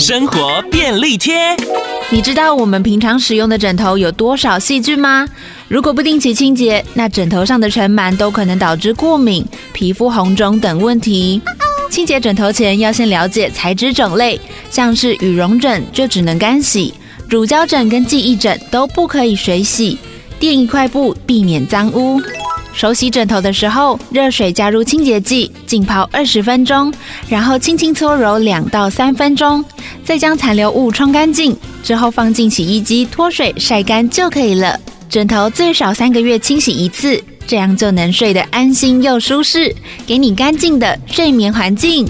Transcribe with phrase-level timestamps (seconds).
[0.00, 1.54] 生活便利贴。
[2.08, 5.28] 你知道我们平常使用的枕头有多少细菌吗？
[5.68, 9.44] 如果不定期清洁，那枕头上的尘螨都可能导致过敏、
[9.74, 11.42] 皮肤红肿等问题。
[11.90, 14.40] 清洁枕头前要先了解材质种类，
[14.70, 16.94] 像是羽绒枕就只能干洗，
[17.28, 19.98] 乳胶枕跟记忆枕都不可以水洗，
[20.38, 22.18] 垫一块布避免脏污。
[22.72, 26.90] 手洗枕头的时候，热水加入清洁剂，浸泡二十分钟，
[27.28, 29.62] 然后轻轻搓揉两到三分钟，
[30.04, 34.78] 再将残留物冲干净，之后放进洗衣机脱水晒干就可以了。
[35.08, 39.74] 枕头最少三个月清洗一次，这样就能睡得安心又舒适，
[40.06, 42.08] 给你干净的睡眠环境。